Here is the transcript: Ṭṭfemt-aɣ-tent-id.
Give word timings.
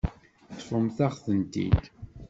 Ṭṭfemt-aɣ-tent-id. 0.55 1.81